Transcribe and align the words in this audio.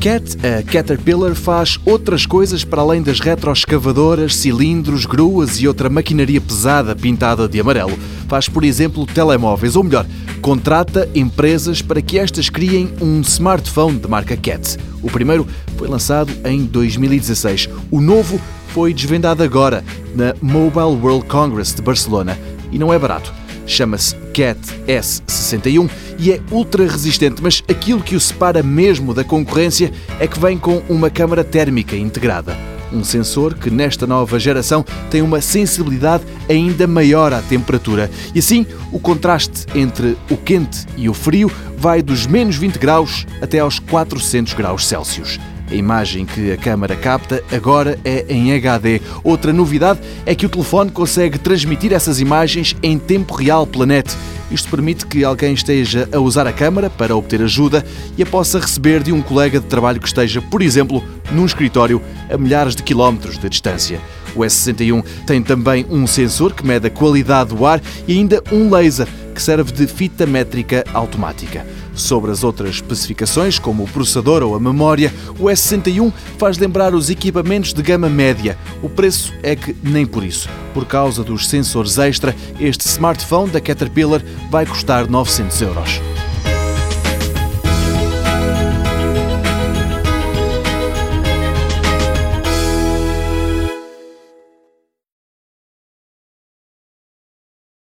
Cat, 0.00 0.36
a 0.46 0.62
Caterpillar, 0.62 1.34
faz 1.34 1.76
outras 1.84 2.24
coisas 2.24 2.62
para 2.62 2.80
além 2.80 3.02
das 3.02 3.18
retroescavadoras, 3.18 4.36
cilindros, 4.36 5.04
gruas 5.04 5.60
e 5.60 5.66
outra 5.66 5.90
maquinaria 5.90 6.40
pesada 6.40 6.94
pintada 6.94 7.48
de 7.48 7.58
amarelo. 7.58 7.98
Faz, 8.28 8.48
por 8.48 8.62
exemplo, 8.62 9.04
telemóveis, 9.04 9.74
ou 9.74 9.82
melhor, 9.82 10.06
contrata 10.40 11.08
empresas 11.16 11.82
para 11.82 12.00
que 12.00 12.16
estas 12.16 12.48
criem 12.48 12.92
um 13.00 13.20
smartphone 13.22 13.98
de 13.98 14.06
marca 14.06 14.36
Cat. 14.36 14.78
O 15.02 15.10
primeiro 15.10 15.44
foi 15.76 15.88
lançado 15.88 16.32
em 16.44 16.64
2016. 16.64 17.68
O 17.90 18.00
novo 18.00 18.40
foi 18.68 18.94
desvendado 18.94 19.42
agora 19.42 19.84
na 20.14 20.32
Mobile 20.40 21.02
World 21.02 21.26
Congress 21.26 21.74
de 21.74 21.82
Barcelona. 21.82 22.38
E 22.70 22.78
não 22.78 22.92
é 22.92 22.98
barato. 22.98 23.34
Chama-se 23.68 24.16
Cat 24.32 24.58
S61 24.88 25.90
e 26.18 26.32
é 26.32 26.40
ultra 26.50 26.88
resistente, 26.88 27.42
mas 27.42 27.62
aquilo 27.68 28.02
que 28.02 28.16
o 28.16 28.20
separa 28.20 28.62
mesmo 28.62 29.12
da 29.12 29.22
concorrência 29.22 29.92
é 30.18 30.26
que 30.26 30.40
vem 30.40 30.58
com 30.58 30.82
uma 30.88 31.10
câmara 31.10 31.44
térmica 31.44 31.94
integrada. 31.94 32.56
Um 32.90 33.04
sensor 33.04 33.54
que 33.54 33.70
nesta 33.70 34.06
nova 34.06 34.38
geração 34.38 34.82
tem 35.10 35.20
uma 35.20 35.42
sensibilidade 35.42 36.24
ainda 36.48 36.86
maior 36.86 37.34
à 37.34 37.42
temperatura. 37.42 38.10
E 38.34 38.38
assim, 38.38 38.66
o 38.90 38.98
contraste 38.98 39.66
entre 39.74 40.16
o 40.30 40.36
quente 40.38 40.86
e 40.96 41.06
o 41.06 41.14
frio 41.14 41.52
vai 41.76 42.00
dos 42.00 42.26
menos 42.26 42.56
20 42.56 42.78
graus 42.78 43.26
até 43.42 43.58
aos 43.58 43.78
400 43.78 44.54
graus 44.54 44.86
Celsius. 44.86 45.38
A 45.70 45.74
imagem 45.74 46.24
que 46.24 46.50
a 46.50 46.56
câmara 46.56 46.96
capta 46.96 47.44
agora 47.52 47.98
é 48.04 48.24
em 48.28 48.54
HD. 48.54 49.00
Outra 49.22 49.52
novidade 49.52 50.00
é 50.24 50.34
que 50.34 50.46
o 50.46 50.48
telefone 50.48 50.90
consegue 50.90 51.38
transmitir 51.38 51.92
essas 51.92 52.20
imagens 52.20 52.74
em 52.82 52.98
tempo 52.98 53.34
real 53.34 53.66
pela 53.66 53.84
net. 53.84 54.16
Isto 54.50 54.70
permite 54.70 55.06
que 55.06 55.24
alguém 55.24 55.52
esteja 55.52 56.08
a 56.10 56.18
usar 56.18 56.46
a 56.46 56.52
câmara 56.52 56.88
para 56.88 57.14
obter 57.14 57.42
ajuda 57.42 57.84
e 58.16 58.22
a 58.22 58.26
possa 58.26 58.58
receber 58.58 59.02
de 59.02 59.12
um 59.12 59.20
colega 59.20 59.60
de 59.60 59.66
trabalho 59.66 60.00
que 60.00 60.08
esteja, 60.08 60.40
por 60.40 60.62
exemplo, 60.62 61.04
num 61.30 61.44
escritório 61.44 62.00
a 62.32 62.38
milhares 62.38 62.74
de 62.74 62.82
quilómetros 62.82 63.36
de 63.38 63.46
distância. 63.48 64.00
O 64.34 64.40
S61 64.40 65.04
tem 65.26 65.42
também 65.42 65.84
um 65.90 66.06
sensor 66.06 66.54
que 66.54 66.66
mede 66.66 66.86
a 66.86 66.90
qualidade 66.90 67.54
do 67.54 67.66
ar 67.66 67.82
e 68.06 68.14
ainda 68.14 68.42
um 68.50 68.70
laser 68.70 69.06
que 69.38 69.42
serve 69.44 69.70
de 69.70 69.86
fita 69.86 70.26
métrica 70.26 70.82
automática. 70.92 71.64
Sobre 71.94 72.32
as 72.32 72.42
outras 72.42 72.70
especificações, 72.70 73.56
como 73.56 73.84
o 73.84 73.88
processador 73.88 74.42
ou 74.42 74.56
a 74.56 74.58
memória, 74.58 75.14
o 75.38 75.44
S61 75.44 76.12
faz 76.36 76.58
lembrar 76.58 76.92
os 76.92 77.08
equipamentos 77.08 77.72
de 77.72 77.80
gama 77.80 78.08
média. 78.08 78.58
O 78.82 78.88
preço 78.88 79.32
é 79.40 79.54
que 79.54 79.76
nem 79.80 80.04
por 80.04 80.24
isso. 80.24 80.48
Por 80.74 80.86
causa 80.86 81.22
dos 81.22 81.46
sensores 81.46 81.98
extra, 81.98 82.34
este 82.58 82.88
smartphone 82.88 83.52
da 83.52 83.60
Caterpillar 83.60 84.24
vai 84.50 84.66
custar 84.66 85.08
900 85.08 85.62
euros. 85.62 86.17